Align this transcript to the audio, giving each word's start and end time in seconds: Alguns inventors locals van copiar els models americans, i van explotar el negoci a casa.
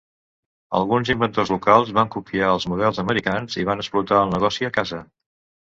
Alguns 0.79 1.11
inventors 1.15 1.51
locals 1.55 1.93
van 1.99 2.11
copiar 2.17 2.49
els 2.55 2.67
models 2.73 3.03
americans, 3.07 3.61
i 3.65 3.69
van 3.73 3.87
explotar 3.87 4.25
el 4.25 4.37
negoci 4.39 4.71
a 4.71 4.77
casa. 4.81 5.07